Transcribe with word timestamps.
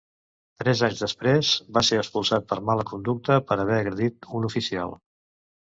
Tres 0.61 0.79
anys 0.87 1.03
després 1.05 1.51
va 1.77 1.83
ser 1.91 1.99
expulsat 2.05 2.49
per 2.53 2.59
mala 2.71 2.87
conducta 2.95 3.39
per 3.53 3.61
haver 3.61 3.79
agredit 3.85 4.33
un 4.41 4.51
oficial. 4.53 4.99